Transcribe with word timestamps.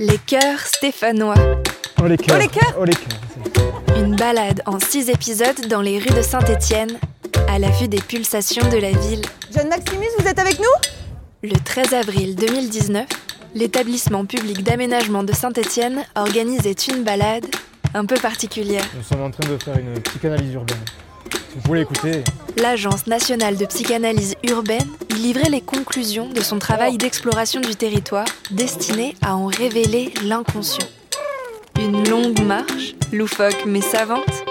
Les 0.00 0.18
chœurs 0.18 0.58
stéphanois. 0.58 1.36
Oh 2.02 2.06
les 2.06 2.16
cœurs. 2.16 2.36
Oh, 2.36 2.40
les 2.40 2.48
cœurs 2.48 2.74
Oh 2.80 2.84
les 2.84 2.94
cœurs. 2.94 3.96
Une 3.96 4.16
balade 4.16 4.60
en 4.66 4.80
six 4.80 5.08
épisodes 5.08 5.68
dans 5.68 5.82
les 5.82 5.98
rues 5.98 6.10
de 6.16 6.20
Saint-Étienne, 6.22 6.98
à 7.48 7.60
la 7.60 7.70
vue 7.70 7.86
des 7.86 8.00
pulsations 8.00 8.68
de 8.70 8.76
la 8.78 8.90
ville. 8.90 9.22
John 9.54 9.68
Maximus, 9.68 10.08
vous 10.18 10.26
êtes 10.26 10.38
avec 10.40 10.58
nous? 10.58 11.44
Le 11.48 11.54
13 11.56 11.94
avril 11.94 12.34
2019, 12.34 13.06
l'établissement 13.54 14.24
public 14.24 14.64
d'aménagement 14.64 15.22
de 15.22 15.32
Saint-Étienne 15.32 16.02
organisait 16.16 16.72
une 16.72 17.04
balade 17.04 17.46
un 17.94 18.04
peu 18.04 18.16
particulière. 18.16 18.84
Nous 18.96 19.02
sommes 19.04 19.22
en 19.22 19.30
train 19.30 19.48
de 19.48 19.56
faire 19.62 19.78
une 19.78 20.00
psychanalyse 20.00 20.54
urbaine. 20.54 20.84
Vous 21.54 21.60
voulez 21.66 21.82
écouter, 21.82 22.24
L'Agence 22.56 23.06
nationale 23.06 23.56
de 23.56 23.64
psychanalyse 23.66 24.34
urbaine 24.42 24.88
y 25.10 25.14
livrait 25.14 25.50
les 25.50 25.60
conclusions 25.60 26.28
de 26.28 26.40
son 26.40 26.58
travail 26.58 26.96
d'exploration 26.96 27.60
du 27.60 27.76
territoire 27.76 28.26
destiné 28.50 29.14
à 29.22 29.36
en 29.36 29.46
révéler 29.46 30.12
l'inconscient. 30.24 30.86
Une 31.78 32.08
longue 32.08 32.40
marche, 32.40 32.96
loufoque 33.12 33.66
mais 33.66 33.80
savante, 33.80 34.44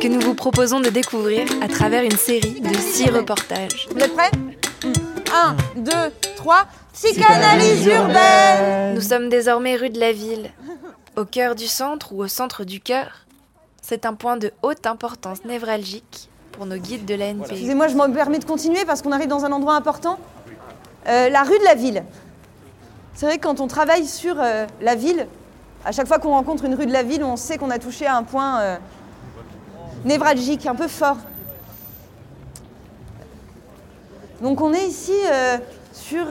que 0.00 0.06
nous 0.06 0.20
vous 0.20 0.34
proposons 0.34 0.78
de 0.78 0.90
découvrir 0.90 1.44
à 1.60 1.66
travers 1.66 2.04
une 2.04 2.16
série 2.16 2.60
de 2.60 2.74
six 2.74 3.10
reportages. 3.10 3.88
Vous 3.90 3.98
êtes 3.98 4.14
prêts? 4.14 4.30
1, 5.32 5.56
2, 5.76 5.92
3, 6.36 6.66
psychanalyse 6.92 7.86
urbaine 7.86 8.94
Nous 8.94 9.00
sommes 9.00 9.28
désormais 9.28 9.74
rue 9.74 9.90
de 9.90 9.98
la 9.98 10.12
ville, 10.12 10.52
au 11.16 11.24
cœur 11.24 11.56
du 11.56 11.66
centre 11.66 12.12
ou 12.12 12.22
au 12.22 12.28
centre 12.28 12.62
du 12.62 12.80
cœur. 12.80 13.26
C'est 13.82 14.06
un 14.06 14.14
point 14.14 14.36
de 14.36 14.52
haute 14.62 14.86
importance 14.86 15.44
névralgique 15.44 16.28
pour 16.54 16.66
nos 16.66 16.76
guides 16.76 17.04
de 17.04 17.14
l'ANP. 17.14 17.46
Excusez-moi, 17.50 17.88
je 17.88 17.94
me 17.94 18.14
permets 18.14 18.38
de 18.38 18.44
continuer 18.44 18.84
parce 18.84 19.02
qu'on 19.02 19.12
arrive 19.12 19.28
dans 19.28 19.44
un 19.44 19.52
endroit 19.52 19.74
important. 19.74 20.18
Euh, 21.06 21.28
la 21.28 21.42
rue 21.42 21.58
de 21.58 21.64
la 21.64 21.74
ville. 21.74 22.04
C'est 23.14 23.26
vrai 23.26 23.38
que 23.38 23.42
quand 23.42 23.60
on 23.60 23.66
travaille 23.66 24.06
sur 24.06 24.36
euh, 24.40 24.66
la 24.80 24.94
ville, 24.94 25.26
à 25.84 25.92
chaque 25.92 26.06
fois 26.06 26.18
qu'on 26.18 26.30
rencontre 26.30 26.64
une 26.64 26.74
rue 26.74 26.86
de 26.86 26.92
la 26.92 27.02
ville, 27.02 27.22
on 27.22 27.36
sait 27.36 27.58
qu'on 27.58 27.70
a 27.70 27.78
touché 27.78 28.06
à 28.06 28.16
un 28.16 28.22
point 28.22 28.60
euh, 28.60 28.76
névralgique, 30.04 30.66
un 30.66 30.74
peu 30.74 30.88
fort. 30.88 31.18
Donc 34.40 34.60
on 34.60 34.72
est 34.72 34.86
ici 34.86 35.14
sur 35.92 36.26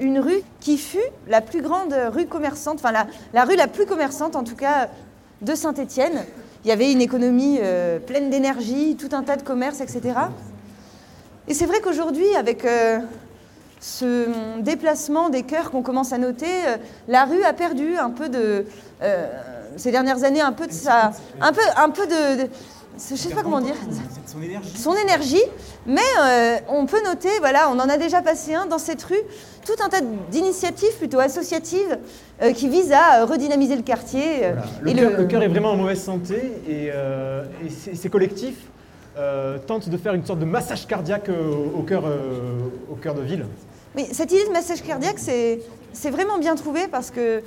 une 0.00 0.18
rue 0.18 0.42
qui 0.58 0.78
fut 0.78 0.98
la 1.28 1.40
plus 1.40 1.62
grande 1.62 1.94
rue 2.12 2.26
commerçante, 2.26 2.78
enfin 2.80 2.90
la, 2.90 3.06
la 3.34 3.44
rue 3.44 3.54
la 3.54 3.68
plus 3.68 3.86
commerçante 3.86 4.34
en 4.34 4.42
tout 4.42 4.56
cas 4.56 4.88
de 5.42 5.54
Saint-Étienne. 5.54 6.24
Il 6.66 6.70
y 6.70 6.72
avait 6.72 6.90
une 6.90 7.00
économie 7.00 7.58
euh, 7.62 8.00
pleine 8.00 8.28
d'énergie, 8.28 8.96
tout 8.96 9.10
un 9.14 9.22
tas 9.22 9.36
de 9.36 9.42
commerces, 9.42 9.80
etc. 9.80 10.00
Et 11.46 11.54
c'est 11.54 11.64
vrai 11.64 11.80
qu'aujourd'hui, 11.80 12.26
avec 12.34 12.64
euh, 12.64 12.98
ce 13.78 14.26
déplacement 14.62 15.28
des 15.28 15.44
cœurs 15.44 15.70
qu'on 15.70 15.82
commence 15.82 16.12
à 16.12 16.18
noter, 16.18 16.66
euh, 16.66 16.76
la 17.06 17.24
rue 17.24 17.44
a 17.44 17.52
perdu 17.52 17.96
un 17.96 18.10
peu 18.10 18.28
de, 18.28 18.66
ces 19.76 19.92
dernières 19.92 20.24
années, 20.24 20.40
un 20.40 20.50
peu 20.50 20.66
de 20.66 20.72
sa, 20.72 21.12
un 21.40 21.52
peu, 21.52 21.60
un 21.76 21.90
peu 21.90 22.04
de- 22.08 22.48
je 22.98 23.14
sais 23.16 23.34
pas 23.34 23.42
comment 23.42 23.60
dire, 23.60 23.74
Son 24.26 24.42
énergie. 24.42 24.76
son 24.76 24.94
énergie, 24.94 25.42
mais 25.86 26.00
euh, 26.20 26.56
on 26.68 26.86
peut 26.86 27.02
noter, 27.04 27.28
voilà, 27.40 27.70
on 27.70 27.78
en 27.78 27.88
a 27.88 27.98
déjà 27.98 28.22
passé 28.22 28.54
un 28.54 28.66
dans 28.66 28.78
cette 28.78 29.02
rue, 29.02 29.20
tout 29.66 29.82
un 29.84 29.88
tas 29.88 30.00
d'initiatives 30.30 30.96
plutôt 30.98 31.18
associatives 31.18 31.98
euh, 32.42 32.52
qui 32.52 32.68
visent 32.68 32.92
à 32.92 33.20
euh, 33.20 33.24
redynamiser 33.24 33.76
le 33.76 33.82
quartier. 33.82 34.52
le 34.80 34.90
et 34.90 34.94
cœur, 34.94 35.10
le 35.18 35.24
cœur 35.24 35.42
est 35.42 35.48
vraiment 35.48 35.72
en 35.72 35.76
mauvaise 35.76 36.02
santé 36.02 36.36
et, 36.68 36.90
euh, 36.92 37.44
et 37.64 37.96
ces, 37.96 38.08
collectifs 38.08 38.58
tentent 39.66 39.88
de 39.88 39.96
faire 39.96 40.12
une 40.12 40.26
sorte 40.26 40.40
de 40.40 40.44
massage 40.44 40.86
cardiaque 40.86 41.30
au, 41.30 41.80
cœur, 41.82 42.04
au 42.90 42.96
cœur 42.96 43.14
de 43.14 43.22
ville. 43.22 43.46
Cette 44.12 44.30
idée 44.30 44.46
de 44.46 44.52
massage 44.52 44.82
cardiaque, 44.82 45.18
c'est 45.18 46.10
vraiment 46.10 46.36
bien 46.38 46.54
trouvé 46.54 46.86
parce 46.86 47.10
que 47.10 47.42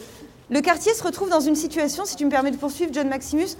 le 0.49 0.61
quartier 0.61 0.93
se 0.93 1.03
retrouve 1.03 1.29
dans 1.29 1.39
une 1.39 1.55
situation, 1.55 2.05
si 2.05 2.15
tu 2.15 2.25
me 2.25 2.31
permets 2.31 2.51
de 2.51 2.57
poursuivre, 2.57 2.91
John 2.91 3.07
Maximus, 3.07 3.55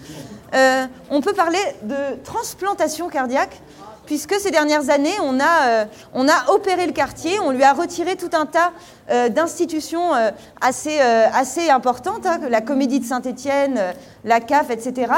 euh, 0.56 0.86
on 1.12 1.22
peut 1.22 1.34
parler 1.34 1.59
de 1.84 1.96
transplantation 2.24 3.09
cardiaque, 3.09 3.62
puisque 4.08 4.34
ces 4.40 4.50
dernières 4.50 4.90
années, 4.90 5.13
on 5.22 5.40
a, 5.40 5.68
euh, 5.68 6.52
opéré 6.52 6.88
le 6.88 6.91
quartier, 6.91 7.40
on 7.40 7.52
lui 7.52 7.63
a 7.63 7.74
retiré 7.74 8.16
tout 8.16 8.31
un 8.34 8.47
tas 8.47 8.72
euh, 9.12 9.30
d'institutions 9.30 10.13
assez, 10.62 11.69
importantes, 11.69 12.25
hein, 12.25 12.40
la 12.50 12.62
Comédie 12.62 13.00
de 13.00 13.06
Saint-Étienne, 13.06 13.80
la 14.24 14.40
CAF, 14.40 14.72
etc., 14.72 15.12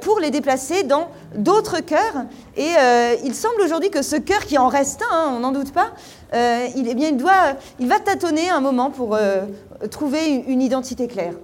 pour 0.00 0.20
les 0.20 0.30
déplacer 0.30 0.84
dans 0.84 1.08
d'autres 1.34 1.80
cœurs. 1.80 2.26
Et 2.56 2.70
il 3.24 3.34
semble 3.34 3.60
aujourd'hui 3.62 3.90
que 3.90 4.02
ce 4.02 4.14
cœur 4.14 4.46
qui 4.46 4.56
en 4.56 4.68
reste 4.68 5.02
un, 5.10 5.16
hein, 5.16 5.32
on 5.34 5.40
n'en 5.40 5.50
doute 5.50 5.72
pas, 5.72 5.90
il, 6.32 6.86
eh 6.86 7.54
il, 7.80 7.88
va 7.88 7.98
tâtonner 7.98 8.48
un 8.50 8.60
moment 8.60 8.90
pour 8.90 9.18
trouver 9.90 10.44
une, 10.46 10.62
identité 10.62 11.08
claire. 11.08 11.34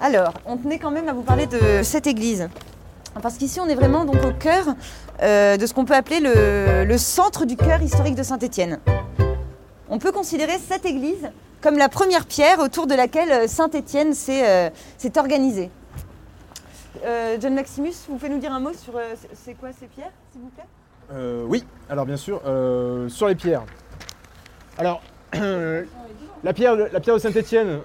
Alors, 0.00 0.34
on 0.46 0.56
tenait 0.56 0.78
quand 0.78 0.90
même 0.90 1.08
à 1.08 1.12
vous 1.12 1.22
parler 1.22 1.46
de 1.46 1.82
cette 1.82 2.06
église. 2.06 2.48
Parce 3.22 3.38
qu'ici, 3.38 3.60
on 3.60 3.66
est 3.66 3.74
vraiment 3.74 4.04
donc 4.04 4.24
au 4.24 4.32
cœur 4.32 4.66
euh, 5.22 5.56
de 5.56 5.66
ce 5.66 5.72
qu'on 5.72 5.84
peut 5.84 5.94
appeler 5.94 6.20
le, 6.20 6.98
centre 6.98 7.46
du 7.46 7.56
cœur 7.56 7.82
historique 7.82 8.14
de 8.14 8.22
Saint-Étienne. 8.22 8.78
On 9.88 9.98
peut 9.98 10.12
considérer 10.12 10.58
cette 10.58 10.84
église 10.84 11.30
comme 11.60 11.78
la 11.78 11.88
première 11.88 12.26
pierre 12.26 12.58
autour 12.60 12.86
de 12.86 12.94
laquelle 12.94 13.32
euh, 13.32 13.48
Saint-Étienne 13.48 14.12
s'est 14.12 14.46
euh, 14.46 14.70
s'est 14.98 15.18
organisée. 15.18 15.70
Euh, 17.06 17.36
John 17.40 17.54
Maximus, 17.54 17.92
vous 18.08 18.16
pouvez 18.16 18.28
nous 18.28 18.38
dire 18.38 18.52
un 18.52 18.58
mot 18.58 18.72
sur 18.72 18.96
euh, 18.96 19.14
c'est- 19.32 19.54
quoi 19.54 19.68
ces 19.72 19.86
pierres, 19.86 20.10
s'il 20.32 20.40
vous 20.40 20.48
plaît? 20.48 20.64
Euh, 21.12 21.44
oui, 21.46 21.64
alors 21.88 22.04
bien 22.04 22.16
sûr, 22.16 22.40
sur 23.08 23.28
les 23.28 23.36
pierres. 23.36 23.62
Alors, 24.76 25.00
la 25.32 26.52
pierre, 26.52 26.74
la 26.74 26.98
de 26.98 27.18
Saint-Étienne, 27.18 27.78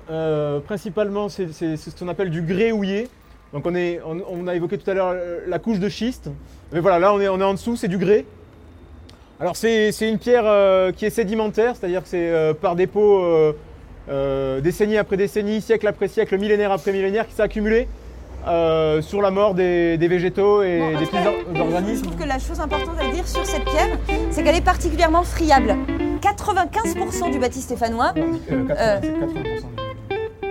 principalement, 0.65 1.29
c'est 1.29 1.51
ce 1.51 1.99
qu'on 1.99 2.07
appelle 2.07 2.31
du 2.31 2.41
grès 2.41 2.71
houillé. 2.71 3.09
Donc 3.53 3.67
on, 3.67 4.47
a 4.47 4.55
évoqué 4.55 4.77
tout 4.77 4.89
à 4.89 4.93
l'heure 4.93 5.15
la 5.45 5.59
couche 5.59 5.79
de 5.79 5.89
schiste. 5.89 6.29
Mais 6.71 6.79
voilà, 6.79 6.97
là 6.97 7.13
on 7.13 7.19
est, 7.19 7.27
en 7.27 7.53
dessous, 7.53 7.75
c'est 7.75 7.88
du 7.88 7.99
grès. 7.99 8.25
Alors 9.39 9.55
c'est 9.55 9.91
une 10.01 10.17
pierre 10.17 10.91
qui 10.93 11.05
est 11.05 11.11
sédimentaire, 11.11 11.75
c'est-à-dire 11.75 12.01
que 12.01 12.09
c'est 12.09 12.55
par 12.59 12.75
dépôt 12.75 13.53
décennie 14.63 14.97
après 14.97 15.17
décennie, 15.17 15.61
siècle 15.61 15.85
après 15.85 16.07
siècle, 16.07 16.39
millénaire 16.39 16.71
après 16.71 16.91
millénaire 16.91 17.27
qui 17.27 17.35
s'est 17.35 17.43
accumulé 17.43 17.88
euh, 18.47 19.02
sur 19.02 19.22
la 19.22 19.31
mort 19.31 19.53
des, 19.53 19.97
des 19.97 20.07
végétaux 20.07 20.63
et 20.63 20.79
Bon, 20.79 21.00
des 21.00 21.06
tout 21.06 21.12
cas, 21.12 21.18
petits 21.18 21.28
or- 21.28 21.56
Je 21.56 21.62
organismes. 21.62 22.03
trouve 22.06 22.18
que 22.18 22.28
la 22.28 22.40
chose 22.40 22.59
importante 22.59 22.96
à 23.00 23.07
dire 23.13 23.28
sur 23.28 23.46
cette 23.46 23.66
pierre, 23.66 23.97
c'est 24.31 24.44
qu'elle 24.44 24.56
est 24.56 24.62
particulièrement 24.66 25.24
friable? 25.24 25.75
95% 26.22 27.31
du 27.31 27.40
bâti 27.40 27.62
stéphanois, 27.62 28.13
Euh, 28.18 29.00
80, 29.00 29.00
c'est 29.01 29.12
80%. 29.12 29.68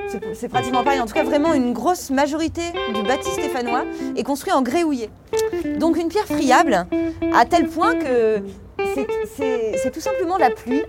c'est- 0.08 0.34
c'est 0.34 0.48
pratiquement 0.48 0.82
pareil, 0.84 1.00
en 1.00 1.06
tout 1.06 1.14
cas 1.14 1.22
vraiment 1.24 1.54
une 1.54 1.72
grosse 1.72 2.10
majorité 2.10 2.62
du 2.94 3.02
bâti 3.02 3.30
stéphanois 3.30 3.84
est 4.16 4.22
construit 4.24 4.52
en 4.52 4.62
grès 4.62 4.82
houillé. 4.82 5.10
Donc 5.78 5.96
une 5.96 6.08
pierre 6.08 6.26
friable, 6.26 6.86
à 7.34 7.44
tel 7.44 7.66
point 7.68 7.94
que 7.94 8.42
c'est- 9.36 9.90
tout 9.92 10.00
simplement 10.00 10.36
la 10.38 10.50
pluie 10.50 10.82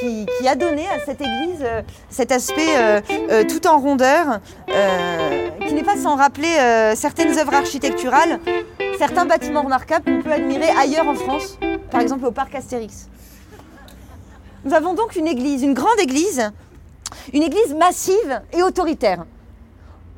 qui, 0.00 0.26
qui 0.38 0.48
a 0.48 0.54
donné 0.54 0.82
à 0.88 0.98
cette 1.04 1.20
église 1.20 1.62
euh, 1.62 1.82
cet 2.08 2.32
aspect 2.32 2.76
euh, 2.76 3.44
tout 3.44 3.66
en 3.66 3.78
rondeur, 3.78 4.40
euh, 4.70 5.48
qui 5.72 5.76
n'est 5.76 5.84
pas 5.84 5.96
sans 5.96 6.16
rappeler 6.16 6.54
euh, 6.60 6.94
certaines 6.94 7.38
œuvres 7.38 7.54
architecturales, 7.54 8.40
certains 8.98 9.24
bâtiments 9.24 9.62
remarquables 9.62 10.04
qu'on 10.04 10.20
peut 10.20 10.30
admirer 10.30 10.68
ailleurs 10.68 11.08
en 11.08 11.14
France, 11.14 11.58
par 11.90 12.02
exemple 12.02 12.26
au 12.26 12.30
parc 12.30 12.54
Astérix. 12.54 13.08
Nous 14.66 14.74
avons 14.74 14.92
donc 14.92 15.16
une 15.16 15.26
église, 15.26 15.62
une 15.62 15.72
grande 15.72 15.98
église, 15.98 16.52
une 17.32 17.42
église 17.42 17.74
massive 17.74 18.42
et 18.52 18.62
autoritaire. 18.62 19.24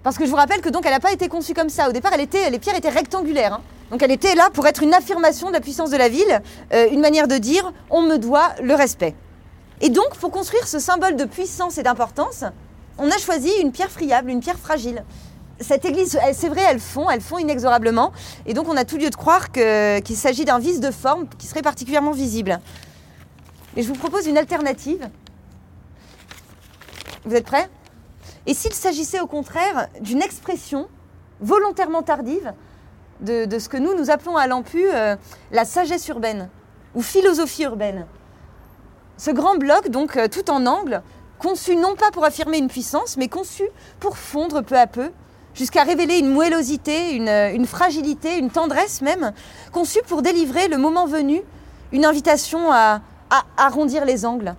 Parce 0.03 0.19
que 0.19 0.25
je 0.25 0.31
vous 0.31 0.35
rappelle 0.37 0.61
que 0.61 0.71
donc 0.71 0.87
elle 0.87 0.93
n'a 0.93 0.99
pas 0.99 1.13
été 1.13 1.29
conçue 1.29 1.55
comme 1.55 1.69
ça. 1.69 1.89
Au 1.89 1.93
départ, 1.93 2.17
les 2.17 2.27
pierres 2.27 2.77
étaient 2.77 2.89
rectangulaires. 2.89 3.53
hein. 3.55 3.61
Donc 3.93 4.03
elle 4.03 4.11
était 4.11 4.35
là 4.35 4.51
pour 4.53 4.67
être 4.67 4.83
une 4.83 4.93
affirmation 4.93 5.51
de 5.51 5.53
la 5.53 5.61
puissance 5.61 5.91
de 5.91 5.97
la 5.97 6.09
ville, 6.09 6.43
euh, 6.73 6.89
une 6.91 7.01
manière 7.01 7.29
de 7.29 7.39
dire 7.39 7.73
on 7.91 8.03
me 8.03 8.17
doit 8.17 8.55
le 8.61 8.75
respect. 8.75 9.15
Et 9.81 9.89
donc 9.89 10.17
pour 10.17 10.33
construire 10.33 10.67
ce 10.67 10.81
symbole 10.81 11.15
de 11.15 11.25
puissance 11.25 11.79
et 11.79 11.85
d'importance, 11.85 12.43
on 12.99 13.09
a 13.09 13.19
choisi 13.19 13.53
une 13.63 13.71
pierre 13.71 13.91
friable, 13.91 14.31
une 14.31 14.41
pierre 14.41 14.59
fragile. 14.59 15.05
Cette 15.61 15.85
église, 15.85 16.19
c'est 16.33 16.49
vrai, 16.49 16.63
elle 16.69 16.81
fond, 16.81 17.09
elle 17.09 17.21
fond 17.21 17.39
inexorablement. 17.39 18.13
Et 18.47 18.55
donc 18.55 18.69
on 18.69 18.77
a 18.77 18.85
tout 18.85 18.97
lieu 18.97 19.11
de 19.11 19.15
croire 19.15 19.53
qu'il 19.53 20.17
s'agit 20.17 20.45
d'un 20.45 20.59
vice 20.59 20.81
de 20.81 20.91
forme 20.91 21.29
qui 21.39 21.47
serait 21.47 21.63
particulièrement 21.63 22.11
visible. 22.11 22.59
Et 23.77 23.83
je 23.83 23.89
vous 23.89 23.95
propose 23.95 24.27
une 24.27 24.39
alternative. 24.39 25.09
Vous 27.25 27.35
êtes 27.35 27.47
prêts? 27.47 27.69
Et 28.47 28.55
s'il 28.55 28.73
s'agissait 28.73 29.21
au 29.21 29.27
contraire 29.27 29.89
d'une 30.01 30.23
expression 30.23 30.89
volontairement 31.41 32.03
tardive 32.03 32.53
de, 33.21 33.45
de 33.45 33.59
ce 33.59 33.69
que 33.69 33.77
nous, 33.77 33.95
nous 33.95 34.11
appelons 34.11 34.37
à 34.37 34.47
l'ampu 34.47 34.85
euh, 34.93 35.17
la 35.51 35.65
sagesse 35.65 36.07
urbaine 36.09 36.51
ou 36.95 37.03
philosophie 37.03 37.63
urbaine 37.63 38.07
Ce 39.17 39.31
grand 39.31 39.57
bloc, 39.57 39.89
donc 39.89 40.17
euh, 40.17 40.29
tout 40.29 40.51
en 40.51 40.67
angle, 40.67 41.03
conçu 41.39 41.77
non 41.77 41.97
pas 41.97 42.11
pour 42.11 42.25
affirmer 42.25 42.59
une 42.59 42.69
puissance, 42.69 43.17
mais 43.17 43.29
conçu 43.29 43.65
pour 44.01 44.19
fondre 44.19 44.63
peu 44.63 44.79
à 44.79 44.87
peu 44.87 45.11
jusqu'à 45.55 45.85
révéler 45.85 46.19
une 46.19 46.31
moellosité, 46.31 47.13
une, 47.15 47.29
une 47.29 47.67
fragilité, 47.67 48.39
une 48.39 48.51
tendresse 48.51 49.01
même, 49.01 49.33
conçue 49.73 50.03
pour 50.07 50.23
délivrer 50.23 50.69
le 50.69 50.77
moment 50.77 51.07
venu 51.07 51.43
une 51.95 52.05
invitation 52.05 52.73
à, 52.73 53.01
arrondir 53.57 54.05
les 54.05 54.27
angles. 54.27 54.55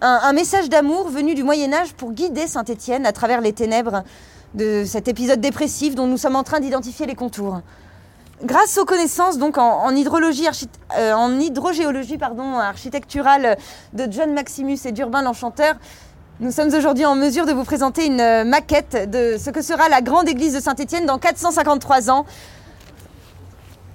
Un, 0.00 0.32
message 0.32 0.68
d'amour 0.68 1.08
venu 1.08 1.34
du 1.34 1.44
Moyen 1.44 1.72
Âge 1.72 1.92
pour 1.92 2.12
guider 2.12 2.46
Saint-Étienne 2.46 3.06
à 3.06 3.12
travers 3.12 3.40
les 3.40 3.52
ténèbres 3.52 4.02
de 4.54 4.84
cet 4.84 5.06
épisode 5.06 5.40
dépressif 5.40 5.94
dont 5.94 6.06
nous 6.06 6.16
sommes 6.16 6.34
en 6.34 6.42
train 6.42 6.60
d'identifier 6.60 7.06
les 7.06 7.14
contours. 7.14 7.60
Grâce 8.42 8.76
aux 8.78 8.84
connaissances 8.84 9.38
donc 9.38 9.56
en, 9.56 9.90
euh, 9.90 11.40
hydrogéologie 11.40 12.18
pardon, 12.18 12.58
architecturale 12.58 13.56
de 13.92 14.08
John 14.10 14.32
Maximus 14.32 14.78
et 14.84 14.92
d'Urbain 14.92 15.22
l'Enchanteur, 15.22 15.76
nous 16.40 16.50
sommes 16.50 16.74
aujourd'hui 16.74 17.04
en 17.04 17.14
mesure 17.14 17.46
de 17.46 17.52
vous 17.52 17.64
présenter 17.64 18.06
une 18.06 18.20
euh, 18.20 18.44
maquette 18.44 19.10
de 19.10 19.36
ce 19.38 19.50
que 19.50 19.62
sera 19.62 19.88
la 19.88 20.00
grande 20.00 20.28
église 20.28 20.54
de 20.54 20.60
Saint-Étienne 20.60 21.06
dans 21.06 21.18
453 21.18 22.10
ans. 22.10 22.26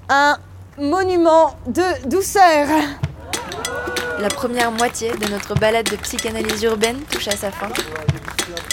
Un 0.09 0.37
monument 0.77 1.55
de 1.67 1.83
douceur. 2.07 2.67
La 4.19 4.29
première 4.29 4.71
moitié 4.71 5.11
de 5.11 5.29
notre 5.29 5.55
balade 5.55 5.89
de 5.89 5.95
psychanalyse 5.97 6.63
urbaine 6.63 6.97
touche 7.11 7.27
à 7.27 7.35
sa 7.35 7.51
fin. 7.51 7.67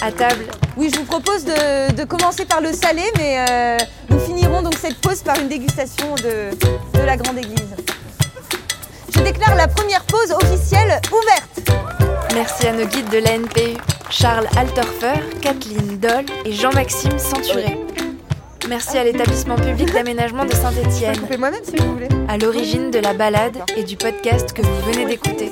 À 0.01 0.11
table, 0.11 0.45
Oui, 0.77 0.89
je 0.93 0.99
vous 0.99 1.05
propose 1.05 1.45
de, 1.45 1.91
de 1.93 2.03
commencer 2.05 2.45
par 2.45 2.61
le 2.61 2.71
salé, 2.73 3.01
mais 3.17 3.45
euh, 3.49 3.77
nous 4.09 4.19
finirons 4.19 4.61
donc 4.61 4.75
cette 4.79 4.99
pause 5.01 5.21
par 5.21 5.37
une 5.39 5.47
dégustation 5.47 6.15
de, 6.15 6.97
de 6.97 7.03
la 7.03 7.17
grande 7.17 7.37
église. 7.37 7.75
Je 9.13 9.19
déclare 9.21 9.55
la 9.55 9.67
première 9.67 10.03
pause 10.05 10.31
officielle 10.31 10.99
ouverte. 11.11 11.54
Merci 12.35 12.67
à 12.67 12.73
nos 12.73 12.85
guides 12.85 13.09
de 13.09 13.17
la 13.19 13.37
NPU, 13.37 13.77
Charles 14.09 14.47
Alterfer, 14.57 15.21
Kathleen 15.41 15.97
Doll 15.99 16.25
et 16.43 16.51
Jean-Maxime 16.51 17.17
Centuré. 17.17 17.77
Merci 18.67 18.97
à 18.97 19.05
l'établissement 19.05 19.55
public 19.55 19.93
d'aménagement 19.93 20.43
de 20.43 20.51
Saint-Étienne, 20.51 21.17
couper 21.17 21.37
moi-même 21.37 21.63
si 21.63 21.77
vous 21.77 21.93
voulez. 21.93 22.09
à 22.27 22.37
l'origine 22.37 22.91
de 22.91 22.99
la 22.99 23.13
balade 23.13 23.57
et 23.77 23.83
du 23.83 23.95
podcast 23.95 24.51
que 24.51 24.61
vous 24.61 24.91
venez 24.91 25.05
d'écouter. 25.05 25.51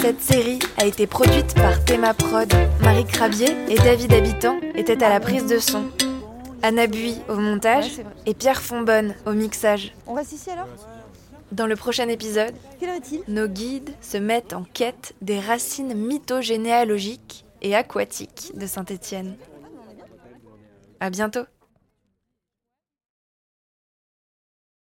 Cette 0.00 0.22
série 0.22 0.58
a 0.78 0.86
été 0.86 1.06
produite 1.06 1.54
par 1.54 1.84
Théma 1.84 2.14
Prod. 2.14 2.52
Marie 2.82 3.04
Crabier 3.04 3.54
et 3.68 3.76
David 3.76 4.12
Habitant 4.14 4.56
étaient 4.74 5.02
à 5.04 5.10
la 5.10 5.20
prise 5.20 5.46
de 5.46 5.58
son. 5.58 5.84
Anna 6.62 6.86
Bui 6.86 7.18
au 7.28 7.36
montage 7.36 8.00
et 8.24 8.32
Pierre 8.32 8.62
Fonbonne 8.62 9.14
au 9.26 9.32
mixage. 9.32 9.92
On 10.06 10.14
reste 10.14 10.32
ici 10.32 10.50
alors? 10.50 10.68
Dans 11.54 11.68
le 11.68 11.76
prochain 11.76 12.08
épisode, 12.08 12.52
nos 13.28 13.46
guides 13.46 13.94
se 14.00 14.16
mettent 14.16 14.54
en 14.54 14.64
quête 14.64 15.14
des 15.22 15.38
racines 15.38 15.94
mythogénéalogiques 15.94 17.44
et 17.62 17.76
aquatiques 17.76 18.50
de 18.56 18.66
Saint-Étienne. 18.66 19.36
À 20.98 21.10
bientôt. 21.10 21.44